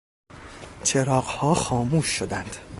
چراغها 0.83 1.53
خاموش 1.53 2.05
شدند. 2.07 2.55